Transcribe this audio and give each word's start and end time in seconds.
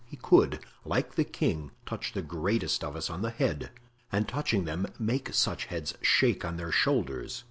He 0.03 0.17
could, 0.17 0.61
like 0.83 1.13
the 1.13 1.23
king, 1.23 1.69
touch 1.85 2.13
the 2.13 2.23
greatest 2.23 2.83
of 2.83 2.95
us 2.95 3.07
on 3.11 3.21
the 3.21 3.29
head, 3.29 3.69
and 4.11 4.27
touching 4.27 4.65
them 4.65 4.87
make 4.97 5.31
such 5.31 5.65
heads 5.65 5.93
shake 6.01 6.43
on 6.43 6.57
their 6.57 6.71
shoulders. 6.71 7.39